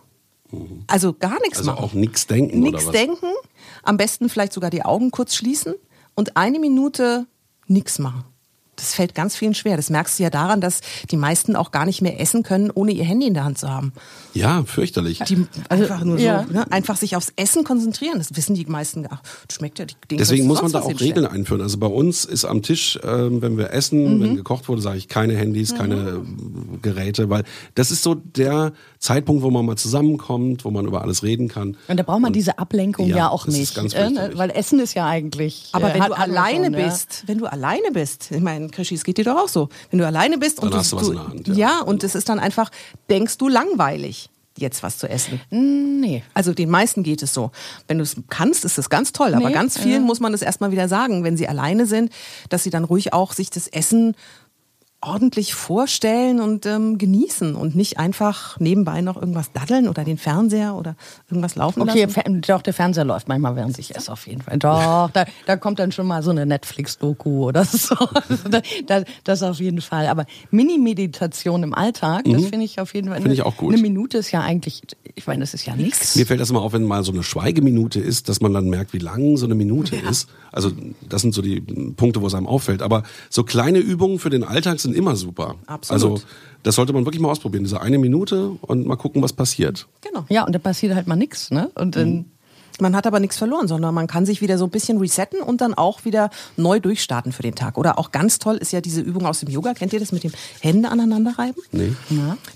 Also 0.88 1.14
gar 1.14 1.40
nichts 1.42 1.60
Also 1.60 1.72
machen. 1.72 1.84
auch 1.84 1.94
nichts 1.94 2.28
denken 2.28 2.62
Nichts 2.62 2.90
denken, 2.90 3.28
am 3.84 3.98
besten 3.98 4.30
vielleicht 4.30 4.54
sogar 4.54 4.70
die 4.70 4.86
Augen 4.86 5.12
kurz 5.12 5.36
schließen 5.36 5.74
und 6.16 6.38
eine 6.38 6.60
Minute 6.60 7.28
nichts 7.68 8.00
machen. 8.00 8.24
Das 8.78 8.94
fällt 8.94 9.14
ganz 9.14 9.36
vielen 9.36 9.54
schwer. 9.54 9.76
Das 9.76 9.90
merkst 9.90 10.18
du 10.18 10.24
ja 10.24 10.30
daran, 10.30 10.62
dass 10.62 10.80
die 11.12 11.18
meisten 11.18 11.56
auch 11.56 11.72
gar 11.72 11.86
nicht 11.86 12.02
mehr 12.02 12.20
essen 12.22 12.44
können, 12.44 12.72
ohne 12.72 12.92
ihr 12.94 13.04
Handy 13.04 13.28
in 13.28 13.34
der 13.34 13.44
Hand 13.44 13.58
zu 13.58 13.70
haben. 13.70 13.92
Ja, 14.34 14.64
fürchterlich. 14.64 15.20
Die 15.28 15.46
einfach 15.70 16.04
nur 16.04 16.18
ja. 16.20 16.46
so, 16.48 16.54
ne? 16.54 16.72
einfach 16.72 16.96
sich 16.96 17.16
aufs 17.16 17.34
Essen 17.36 17.64
konzentrieren. 17.64 18.20
Das 18.20 18.36
wissen 18.36 18.56
die 18.56 18.66
meisten. 18.66 19.06
Ach, 19.10 19.22
das 19.48 19.58
schmeckt 19.58 19.80
ja. 19.80 19.86
Die, 19.86 19.96
denen 20.10 20.20
Deswegen 20.20 20.48
muss 20.48 20.62
man 20.62 20.72
da 20.72 20.82
auch. 20.82 21.00
Regeln 21.00 21.26
einführen. 21.26 21.62
Also 21.62 21.78
bei 21.78 21.88
uns 21.88 22.24
ist 22.26 22.46
am 22.46 22.62
Tisch, 22.62 22.98
ähm, 23.04 23.42
wenn 23.42 23.58
wir 23.58 23.72
essen, 23.72 23.98
Mhm. 24.18 24.24
wenn 24.24 24.36
gekocht 24.38 24.68
wurde, 24.70 24.82
sage 24.82 24.98
ich 24.98 25.08
keine 25.08 25.36
Handys, 25.36 25.76
keine 25.76 25.96
äh, 25.96 26.78
Geräte, 26.82 27.30
weil 27.30 27.44
das 27.76 27.92
ist 27.92 28.04
so 28.04 28.16
der 28.16 28.74
Zeitpunkt, 29.00 29.44
wo 29.44 29.50
man 29.52 29.66
mal 29.66 29.76
zusammenkommt, 29.76 30.66
wo 30.66 30.72
man 30.72 30.86
über 30.86 31.02
alles 31.02 31.24
reden 31.24 31.48
kann. 31.48 31.78
Und 31.88 31.98
da 31.98 32.04
braucht 32.04 32.22
man 32.22 32.34
diese 32.34 32.60
Ablenkung 32.60 33.08
Ja, 33.08 33.18
ja, 33.18 33.30
auch 33.30 33.48
nicht. 33.48 33.76
ganz 33.76 33.94
äh, 33.94 34.10
ne? 34.10 34.32
Weil 34.36 34.52
Essen 34.52 34.80
ist 34.80 34.94
ja 34.94 35.06
eigentlich. 35.08 35.70
Aber 35.72 35.92
äh, 35.92 36.00
wenn 36.00 36.08
du 36.08 36.14
alleine 36.18 36.66
schon, 36.66 36.74
ja. 36.74 36.86
bist, 36.88 37.24
wenn 37.28 37.38
du 37.40 37.46
alleine 37.48 37.92
bist, 37.92 38.32
ich 38.32 38.42
meine, 38.42 38.67
Krischi, 38.72 38.96
es 38.96 39.04
geht 39.04 39.18
dir 39.18 39.26
doch 39.26 39.38
auch 39.38 39.48
so. 39.48 39.70
Wenn 39.90 40.00
du 40.00 40.06
alleine 40.06 40.38
bist 40.38 40.60
und 40.60 40.72
Dann 40.72 40.80
hast 40.80 40.92
du 40.92 40.98
was 40.98 41.08
in 41.08 41.14
der 41.14 41.28
Hand, 41.28 41.48
ja. 41.48 41.54
ja, 41.54 41.82
und 41.82 42.04
es 42.04 42.16
ist 42.16 42.30
dann 42.30 42.40
einfach, 42.40 42.72
denkst 43.10 43.38
du 43.38 43.48
langweilig, 43.48 44.30
jetzt 44.58 44.84
was 44.84 44.98
zu 44.98 45.08
essen. 45.10 45.40
Nee. 45.50 46.24
Also 46.34 46.54
den 46.54 46.70
meisten 46.70 47.04
geht 47.04 47.22
es 47.22 47.34
so. 47.34 47.52
Wenn 47.88 47.98
du 47.98 48.04
es 48.04 48.16
kannst, 48.30 48.66
ist 48.66 48.78
es 48.78 48.90
ganz 48.90 49.12
toll. 49.12 49.34
Aber 49.34 49.48
Nee, 49.48 49.54
ganz 49.54 49.78
vielen 49.78 50.04
muss 50.04 50.20
man 50.20 50.34
es 50.34 50.42
erstmal 50.42 50.72
wieder 50.72 50.88
sagen, 50.88 51.24
wenn 51.24 51.38
sie 51.38 51.48
alleine 51.48 51.86
sind, 51.86 52.12
dass 52.50 52.64
sie 52.64 52.70
dann 52.70 52.84
ruhig 52.84 53.14
auch 53.14 53.34
sich 53.34 53.50
das 53.50 53.68
Essen 53.68 54.16
ordentlich 55.00 55.54
vorstellen 55.54 56.40
und 56.40 56.66
ähm, 56.66 56.98
genießen 56.98 57.56
und 57.56 57.76
nicht 57.76 58.00
einfach 58.00 58.60
nebenbei 58.60 59.02
noch 59.02 59.16
irgendwas 59.16 59.52
daddeln 59.52 59.88
oder 59.88 60.04
den 60.04 60.18
Fernseher 60.18 60.74
oder 60.76 60.96
irgendwas 61.30 61.56
laufen 61.56 61.84
Okay, 61.84 62.06
lassen. 62.06 62.14
Fer- 62.14 62.42
doch, 62.56 62.64
der 62.64 62.74
Fernseher 62.74 63.06
läuft 63.06 63.28
manchmal, 63.28 63.56
während 63.56 63.78
ich 63.78 63.96
esse, 63.96 64.12
auf 64.12 64.26
jeden 64.26 64.42
Fall. 64.42 64.58
Doch, 64.58 65.12
da, 65.14 65.26
da 65.46 65.56
kommt 65.56 65.78
dann 65.78 65.92
schon 65.92 66.08
mal 66.08 66.24
so 66.24 66.32
eine 66.32 66.46
Netflix-Doku 66.46 67.46
oder 67.46 67.64
so. 67.66 67.96
Das, 68.88 69.04
das, 69.24 69.44
auf 69.44 69.60
jeden 69.60 69.82
Fall. 69.82 70.08
Aber 70.08 70.26
Mini-Meditation 70.52 71.64
im 71.64 71.74
Alltag, 71.74 72.24
das 72.26 72.46
finde 72.46 72.66
ich 72.66 72.80
auf 72.80 72.94
jeden 72.94 73.10
Fall. 73.10 73.20
Mhm. 73.20 73.24
Finde 73.24 73.34
ich 73.36 73.42
auch 73.44 73.58
gut. 73.58 73.74
Eine 73.74 73.82
Minute 73.82 74.18
ist 74.18 74.32
ja 74.32 74.42
eigentlich, 74.42 74.82
ich 75.16 75.28
meine, 75.28 75.42
das 75.42 75.54
ist 75.54 75.66
ja 75.66 75.76
nichts. 75.76 76.16
Mir 76.16 76.26
fällt 76.26 76.40
das 76.40 76.50
immer 76.50 76.62
auf, 76.62 76.74
wenn 76.74 76.84
mal 76.84 77.04
so 77.04 77.12
eine 77.12 77.24
Schweigeminute 77.24 78.00
ist, 78.00 78.30
dass 78.30 78.42
man 78.42 78.54
dann 78.54 78.70
merkt, 78.70 78.94
wie 78.94 79.00
lang 79.00 79.38
so 79.38 79.46
eine 79.46 79.56
Minute 79.56 79.96
ist. 79.96 80.28
Also 80.52 80.72
das 81.08 81.22
sind 81.22 81.34
so 81.34 81.42
die 81.42 81.62
Punkte, 81.62 82.22
wo 82.22 82.28
es 82.28 82.34
einem 82.34 82.48
auffällt. 82.48 82.82
Aber 82.82 83.04
so 83.30 83.44
kleine 83.44 83.80
Übungen 83.80 84.20
für 84.20 84.30
den 84.30 84.44
Alltag 84.44 84.80
sind 84.80 84.87
immer 84.94 85.16
super. 85.16 85.56
Absolut. 85.66 86.04
Also 86.04 86.22
das 86.64 86.76
sollte 86.76 86.94
man 86.94 87.06
wirklich 87.06 87.22
mal 87.22 87.30
ausprobieren. 87.30 87.64
Diese 87.64 87.82
eine 87.82 87.98
Minute 87.98 88.50
und 88.62 88.86
mal 88.86 88.96
gucken, 88.98 89.22
was 89.22 89.34
passiert. 89.34 89.88
Genau. 90.02 90.26
Ja, 90.30 90.44
und 90.46 90.54
da 90.54 90.60
passiert 90.60 90.96
halt 90.96 91.08
mal 91.08 91.16
nichts, 91.16 91.52
ne? 91.52 91.70
Und 91.76 91.96
dann, 91.96 92.26
Man 92.80 92.96
hat 92.96 93.08
aber 93.08 93.20
nichts 93.20 93.38
verloren, 93.38 93.68
sondern 93.68 93.96
man 93.96 94.06
kann 94.06 94.28
sich 94.28 94.40
wieder 94.40 94.60
so 94.60 94.66
ein 94.66 94.70
bisschen 94.70 95.00
resetten 95.00 95.42
und 95.42 95.62
dann 95.62 95.74
auch 95.74 96.06
wieder 96.06 96.30
neu 96.58 96.80
durchstarten 96.80 97.32
für 97.32 97.42
den 97.42 97.56
Tag. 97.56 97.76
Oder 97.76 97.98
auch 97.98 98.12
ganz 98.12 98.38
toll 98.38 98.58
ist 98.58 98.72
ja 98.72 98.82
diese 98.82 99.02
Übung 99.02 99.26
aus 99.26 99.40
dem 99.40 99.50
Yoga. 99.50 99.74
Kennt 99.74 99.94
ihr 99.94 100.00
das 100.00 100.12
mit 100.12 100.24
dem 100.24 100.32
Hände 100.62 100.90
aneinander 100.90 101.34
reiben? 101.40 101.60
Nee. 101.72 101.94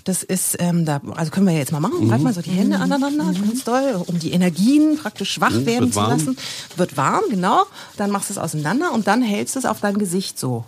Das 0.04 0.22
ist, 0.22 0.58
ähm, 0.60 0.84
da, 0.84 1.00
also 1.16 1.32
können 1.32 1.46
wir 1.46 1.52
ja 1.54 1.58
jetzt 1.58 1.72
mal 1.72 1.80
machen. 1.80 2.08
Reibt 2.08 2.22
mal 2.22 2.32
so 2.32 2.40
die 2.40 2.50
Hände 2.50 2.78
aneinander, 2.78 3.24
ganz 3.32 3.64
doll, 3.64 4.00
um 4.06 4.20
die 4.20 4.30
Energien 4.30 4.96
praktisch 4.96 5.32
schwach 5.32 5.50
Mhm, 5.50 5.66
werden 5.66 5.80
wird 5.86 5.94
zu 5.94 6.00
warm. 6.00 6.10
lassen. 6.10 6.36
Wird 6.76 6.96
warm, 6.96 7.24
genau. 7.28 7.64
Dann 7.96 8.12
machst 8.12 8.28
du 8.30 8.34
es 8.34 8.38
auseinander 8.38 8.92
und 8.92 9.08
dann 9.08 9.22
hältst 9.22 9.56
du 9.56 9.58
es 9.58 9.64
auf 9.64 9.80
dein 9.80 9.98
Gesicht 9.98 10.38
so. 10.38 10.64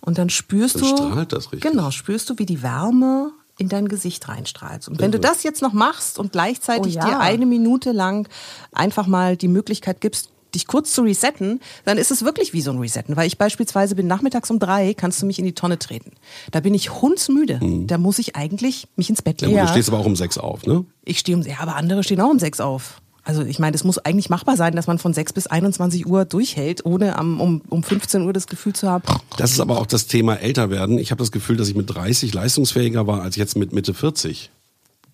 Und 0.00 0.18
dann 0.18 0.30
spürst 0.30 0.76
Dann 0.76 0.82
du. 0.82 0.88
strahlt 0.88 1.32
das 1.32 1.52
richtig. 1.52 1.70
Genau, 1.70 1.90
spürst 1.90 2.30
du, 2.30 2.38
wie 2.38 2.46
die 2.46 2.62
Wärme 2.62 3.32
in 3.58 3.68
dein 3.68 3.88
Gesicht 3.88 4.26
reinstrahlt. 4.28 4.88
Und 4.88 5.00
wenn 5.00 5.12
du 5.12 5.20
das 5.20 5.42
jetzt 5.42 5.60
noch 5.60 5.74
machst 5.74 6.18
und 6.18 6.32
gleichzeitig 6.32 6.96
Oh 6.96 7.00
ja. 7.00 7.06
dir 7.06 7.20
eine 7.20 7.44
Minute 7.44 7.92
lang 7.92 8.26
einfach 8.72 9.06
mal 9.06 9.36
die 9.36 9.48
Möglichkeit 9.48 10.00
gibst, 10.00 10.30
dich 10.54 10.66
kurz 10.66 10.92
zu 10.92 11.02
resetten, 11.02 11.60
dann 11.84 11.98
ist 11.98 12.10
es 12.10 12.24
wirklich 12.24 12.52
wie 12.54 12.62
so 12.62 12.70
ein 12.72 12.78
Resetten. 12.78 13.16
Weil 13.16 13.26
ich 13.26 13.36
beispielsweise 13.38 13.94
bin 13.94 14.06
nachmittags 14.06 14.50
um 14.50 14.58
drei, 14.58 14.94
kannst 14.94 15.20
du 15.22 15.26
mich 15.26 15.38
in 15.38 15.44
die 15.44 15.52
Tonne 15.54 15.78
treten. 15.78 16.12
Da 16.50 16.60
bin 16.60 16.72
ich 16.74 16.90
hundsmüde. 17.02 17.60
Da 17.86 17.98
muss 17.98 18.18
ich 18.18 18.34
eigentlich 18.34 18.88
mich 18.96 19.10
ins 19.10 19.22
Bett 19.22 19.42
legen. 19.42 19.54
Ja. 19.54 19.66
Du 19.66 19.68
stehst 19.72 19.90
aber 19.90 19.98
auch 19.98 20.06
um 20.06 20.16
sechs 20.16 20.38
auf, 20.38 20.66
ne? 20.66 20.84
Ich 21.04 21.18
stehe 21.20 21.36
um, 21.36 21.42
ja, 21.44 21.56
aber 21.60 21.76
andere 21.76 22.02
stehen 22.02 22.20
auch 22.20 22.30
um 22.30 22.38
sechs 22.38 22.60
auf. 22.60 23.00
Also 23.30 23.44
ich 23.44 23.60
meine, 23.60 23.76
es 23.76 23.84
muss 23.84 23.98
eigentlich 23.98 24.28
machbar 24.28 24.56
sein, 24.56 24.74
dass 24.74 24.88
man 24.88 24.98
von 24.98 25.14
6 25.14 25.34
bis 25.34 25.46
21 25.46 26.04
Uhr 26.04 26.24
durchhält, 26.24 26.84
ohne 26.84 27.16
am, 27.16 27.40
um, 27.40 27.62
um 27.68 27.84
15 27.84 28.22
Uhr 28.22 28.32
das 28.32 28.48
Gefühl 28.48 28.72
zu 28.72 28.88
haben, 28.88 29.04
Das 29.36 29.52
ist 29.52 29.60
aber 29.60 29.78
auch 29.78 29.86
das 29.86 30.08
Thema 30.08 30.34
älter 30.34 30.68
werden. 30.68 30.98
Ich 30.98 31.12
habe 31.12 31.20
das 31.20 31.30
Gefühl, 31.30 31.56
dass 31.56 31.68
ich 31.68 31.76
mit 31.76 31.94
30 31.94 32.34
leistungsfähiger 32.34 33.06
war 33.06 33.22
als 33.22 33.36
jetzt 33.36 33.56
mit 33.56 33.72
Mitte 33.72 33.94
40. 33.94 34.50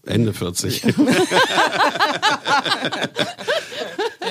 Ende 0.06 0.32
40. 0.32 0.84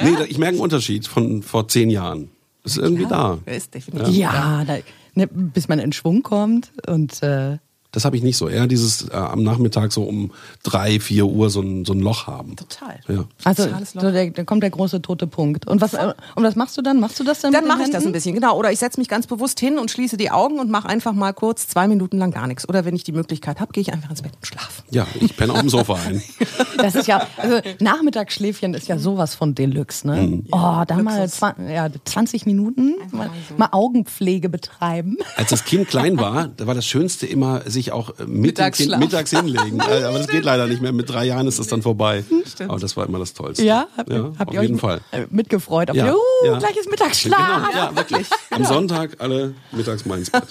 nee, 0.01 0.15
ich 0.29 0.39
merke 0.39 0.53
einen 0.53 0.61
Unterschied 0.61 1.05
von 1.05 1.43
vor 1.43 1.67
zehn 1.67 1.91
Jahren. 1.91 2.31
Ist 2.63 2.79
irgendwie 2.79 3.05
da. 3.05 3.37
ist 3.45 3.71
definitiv. 3.75 4.15
ja, 4.15 4.65
da, 4.65 4.77
ne, 5.13 5.27
bis 5.27 5.67
man 5.67 5.77
in 5.77 5.93
Schwung 5.93 6.23
kommt 6.23 6.71
und 6.87 7.21
äh, 7.21 7.59
Das 7.95 8.03
habe 8.03 8.17
ich 8.17 8.23
nicht 8.23 8.35
so. 8.35 8.49
Eher 8.49 8.67
dieses 8.67 9.07
äh, 9.07 9.13
am 9.13 9.41
Nachmittag 9.43 9.93
so 9.93 10.03
um 10.03 10.31
drei, 10.63 10.99
vier 10.99 11.25
Uhr 11.27 11.49
so 11.49 11.61
ein, 11.61 11.85
so 11.85 11.93
ein 11.93 12.01
Loch 12.01 12.27
haben. 12.27 12.57
Total. 12.57 12.99
Ja. 13.07 13.23
also 13.45 13.63
Totales 13.63 13.93
Loch. 13.93 14.01
so 14.01 14.11
der, 14.11 14.31
da 14.31 14.43
kommt 14.43 14.63
der 14.63 14.69
große 14.69 15.01
tote 15.01 15.27
Punkt. 15.27 15.65
Und 15.65 15.79
was, 15.79 15.93
äh, 15.93 16.13
und 16.35 16.43
was 16.43 16.57
machst 16.57 16.77
du 16.77 16.81
dann? 16.81 16.99
Machst 16.99 17.21
du 17.21 17.23
das 17.23 17.39
dann? 17.39 17.53
Dann 17.53 17.65
mache 17.65 17.83
ich 17.83 17.91
das 17.91 18.05
ein 18.05 18.11
bisschen, 18.11 18.35
genau. 18.35 18.57
Oder 18.57 18.73
ich 18.73 18.79
setze 18.79 18.99
mich 18.99 19.07
ganz 19.07 19.27
bewusst 19.27 19.61
hin 19.61 19.79
und 19.79 19.89
schließe 19.89 20.17
die 20.17 20.29
Augen 20.29 20.59
und 20.59 20.69
mache 20.69 20.89
einfach 20.89 21.13
mal 21.13 21.31
kurz 21.31 21.69
zwei 21.69 21.87
Minuten 21.87 22.17
lang 22.17 22.31
gar 22.31 22.47
nichts. 22.47 22.67
Oder 22.67 22.83
wenn 22.83 22.97
ich 22.97 23.05
die 23.05 23.13
Möglichkeit 23.13 23.61
habe, 23.61 23.71
gehe 23.71 23.81
ich 23.81 23.93
einfach 23.93 24.09
ins 24.09 24.21
Bett 24.21 24.33
und 24.35 24.45
schlafe. 24.45 24.75
Ja, 24.91 25.07
ich 25.19 25.35
penne 25.35 25.53
auf 25.53 25.59
dem 25.59 25.69
Sofa 25.69 25.95
ein. 26.05 26.21
Das 26.77 26.93
ist 26.93 27.07
ja, 27.07 27.25
also 27.37 27.59
Nachmittagsschläfchen 27.79 28.73
ist 28.73 28.89
ja 28.89 28.97
sowas 28.99 29.33
von 29.33 29.55
Deluxe, 29.55 30.05
ne? 30.05 30.15
Mhm. 30.21 30.47
Oh, 30.51 30.83
da 30.85 30.97
mal 30.97 31.21
Luxus. 31.21 31.41
zwa- 31.41 31.71
ja, 31.71 31.87
20 32.03 32.45
Minuten 32.45 32.95
mal, 33.11 33.29
mal 33.57 33.69
Augenpflege 33.71 34.49
betreiben. 34.49 35.15
Als 35.37 35.49
das 35.51 35.63
Kind 35.63 35.87
klein 35.87 36.19
war, 36.19 36.47
da 36.57 36.67
war 36.67 36.75
das 36.75 36.85
Schönste 36.85 37.25
immer, 37.27 37.61
sich 37.65 37.93
auch 37.93 38.09
äh, 38.19 38.25
mit 38.25 38.57
dem 38.59 38.71
Kind 38.73 38.99
mittags 38.99 39.29
hinlegen. 39.31 39.79
Aber 39.81 40.17
das 40.17 40.27
geht 40.27 40.43
leider 40.43 40.67
nicht 40.67 40.81
mehr. 40.81 40.91
Mit 40.91 41.09
drei 41.09 41.23
Jahren 41.25 41.47
ist 41.47 41.59
das 41.59 41.67
dann 41.67 41.81
vorbei. 41.81 42.25
Aber 42.67 42.77
das 42.79 42.97
war 42.97 43.07
immer 43.07 43.19
das 43.19 43.33
Tollste. 43.33 43.63
Ja, 43.65 43.87
habt, 43.95 44.09
ja 44.11 44.31
habt 44.37 44.49
auf 44.49 44.53
ihr 44.53 44.59
euch 44.59 44.67
jeden 44.67 44.79
Fall. 44.79 44.99
äh, 45.11 45.25
mitgefreut? 45.29 45.89
Auf 45.91 45.95
Ja, 45.95 46.13
uh, 46.13 46.17
ja. 46.45 46.57
gleiches 46.59 46.87
Mittagsschlaf. 46.89 47.69
Genau, 47.71 47.77
ja, 47.85 47.95
wirklich. 47.95 48.27
Am 48.51 48.65
Sonntag 48.65 49.15
alle 49.19 49.53
mittags 49.71 50.05
mal 50.05 50.19
ins 50.19 50.29
Bett. 50.29 50.43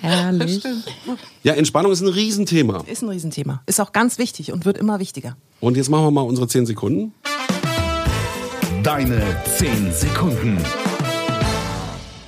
Herrlich. 0.00 0.62
Ja, 1.42 1.54
Entspannung 1.54 1.90
ist 1.90 2.02
ein 2.02 2.08
Riesenthema. 2.08 2.84
Ist 2.86 3.02
ein 3.02 3.08
Riesenthema. 3.08 3.62
Ist 3.64 3.80
auch 3.80 3.92
ganz 3.92 4.18
wichtig 4.18 4.52
und 4.52 4.66
wird 4.66 4.76
immer 4.76 5.00
wichtiger. 5.00 5.38
Und 5.60 5.78
jetzt 5.78 5.88
machen 5.88 6.04
wir 6.04 6.10
mal 6.10 6.20
unsere 6.20 6.46
zehn 6.48 6.66
Sekunden. 6.66 7.14
Deine 8.82 9.22
10 9.56 9.92
Sekunden. 9.92 10.58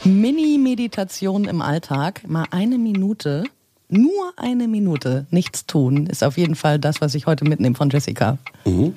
Mini-Meditation 0.04 1.44
im 1.44 1.60
Alltag, 1.60 2.26
mal 2.26 2.46
eine 2.50 2.78
Minute, 2.78 3.44
nur 3.88 4.32
eine 4.36 4.66
Minute, 4.66 5.26
nichts 5.30 5.66
tun, 5.66 6.06
ist 6.06 6.24
auf 6.24 6.38
jeden 6.38 6.54
Fall 6.54 6.78
das, 6.78 7.00
was 7.02 7.14
ich 7.14 7.26
heute 7.26 7.44
mitnehme 7.44 7.74
von 7.74 7.90
Jessica. 7.90 8.38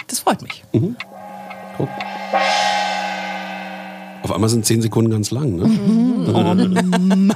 Das 0.08 0.20
freut 0.20 0.42
mich. 0.42 0.64
Guck. 1.78 1.90
Auf 4.24 4.32
einmal 4.32 4.50
sind 4.50 4.66
zehn 4.66 4.82
Sekunden 4.82 5.12
ganz 5.12 5.32
lang, 5.32 5.56
ne? 5.58 7.36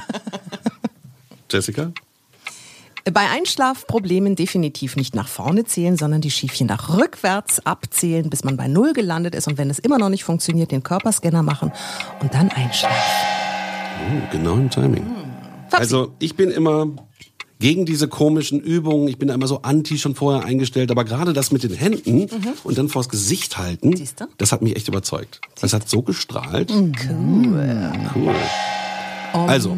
Jessica? 1.50 1.92
Bei 3.04 3.28
Einschlafproblemen 3.30 4.36
definitiv 4.36 4.96
nicht 4.96 5.14
nach 5.14 5.28
vorne 5.28 5.64
zählen, 5.64 5.96
sondern 5.96 6.20
die 6.20 6.30
Schiefchen 6.30 6.66
nach 6.66 6.96
rückwärts 6.96 7.64
abzählen, 7.64 8.28
bis 8.28 8.44
man 8.44 8.56
bei 8.56 8.68
Null 8.68 8.92
gelandet 8.92 9.34
ist. 9.34 9.48
Und 9.48 9.58
wenn 9.58 9.70
es 9.70 9.78
immer 9.78 9.98
noch 9.98 10.10
nicht 10.10 10.24
funktioniert, 10.24 10.70
den 10.70 10.82
Körperscanner 10.82 11.42
machen 11.42 11.72
und 12.20 12.34
dann 12.34 12.50
einschlafen. 12.50 12.96
Oh, 14.08 14.28
genau 14.32 14.54
im 14.54 14.70
Timing. 14.70 15.04
Also 15.70 16.12
ich 16.18 16.36
bin 16.36 16.50
immer 16.50 16.88
gegen 17.60 17.84
diese 17.86 18.08
komischen 18.08 18.60
Übungen. 18.60 19.06
Ich 19.06 19.18
bin 19.18 19.28
da 19.28 19.34
immer 19.34 19.46
so 19.46 19.62
anti 19.62 19.98
schon 19.98 20.14
vorher 20.14 20.44
eingestellt. 20.44 20.90
Aber 20.90 21.04
gerade 21.04 21.32
das 21.32 21.52
mit 21.52 21.62
den 21.62 21.74
Händen 21.74 22.28
und 22.64 22.78
dann 22.78 22.88
vors 22.88 23.08
Gesicht 23.08 23.58
halten, 23.58 23.94
Siehste? 23.94 24.28
das 24.38 24.50
hat 24.50 24.62
mich 24.62 24.76
echt 24.76 24.88
überzeugt. 24.88 25.40
Das 25.60 25.72
hat 25.72 25.88
so 25.88 26.02
gestrahlt. 26.02 26.70
Cool. 26.72 27.92
Cool. 28.14 28.34
Also, 29.32 29.76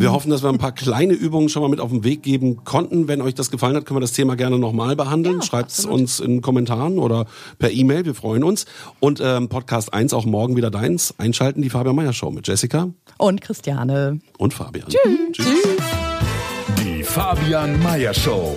wir 0.00 0.12
hoffen, 0.12 0.30
dass 0.30 0.42
wir 0.42 0.48
ein 0.48 0.58
paar 0.58 0.72
kleine 0.72 1.12
Übungen 1.12 1.48
schon 1.48 1.62
mal 1.62 1.68
mit 1.68 1.80
auf 1.80 1.90
den 1.90 2.02
Weg 2.04 2.22
geben 2.22 2.64
konnten. 2.64 3.06
Wenn 3.06 3.20
euch 3.22 3.34
das 3.34 3.50
gefallen 3.50 3.76
hat, 3.76 3.86
können 3.86 3.96
wir 3.96 4.00
das 4.02 4.12
Thema 4.12 4.34
gerne 4.36 4.58
nochmal 4.58 4.96
behandeln. 4.96 5.42
Schreibt 5.42 5.70
es 5.70 5.84
uns 5.84 6.20
in 6.20 6.40
Kommentaren 6.42 6.98
oder 6.98 7.26
per 7.58 7.70
E-Mail. 7.70 8.04
Wir 8.04 8.14
freuen 8.14 8.42
uns. 8.42 8.66
Und 8.98 9.20
ähm, 9.22 9.48
Podcast 9.48 9.92
1 9.94 10.12
auch 10.14 10.24
morgen 10.24 10.56
wieder 10.56 10.70
deins. 10.70 11.14
Einschalten 11.18 11.62
die 11.62 11.70
Fabian 11.70 11.94
Meyer 11.96 12.12
Show 12.12 12.30
mit 12.30 12.48
Jessica 12.48 12.88
Und 13.18 13.40
Christiane. 13.40 14.20
und 14.38 14.54
Fabian. 14.54 14.88
Tschüss. 14.88 15.32
Tschüss. 15.32 15.76
Die 16.82 17.02
Fabian 17.02 17.82
Meyer 17.82 18.14
Show. 18.14 18.56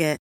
it. 0.00 0.27